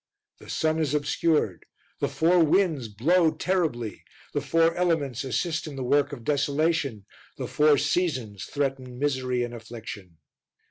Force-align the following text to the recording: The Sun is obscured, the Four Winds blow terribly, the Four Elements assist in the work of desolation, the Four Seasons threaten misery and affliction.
The 0.39 0.49
Sun 0.49 0.79
is 0.79 0.95
obscured, 0.95 1.67
the 1.99 2.07
Four 2.09 2.43
Winds 2.43 2.87
blow 2.87 3.29
terribly, 3.29 4.03
the 4.33 4.41
Four 4.41 4.73
Elements 4.73 5.23
assist 5.23 5.67
in 5.67 5.75
the 5.75 5.83
work 5.83 6.11
of 6.11 6.23
desolation, 6.23 7.05
the 7.37 7.47
Four 7.47 7.77
Seasons 7.77 8.45
threaten 8.45 8.97
misery 8.97 9.43
and 9.43 9.53
affliction. 9.53 10.17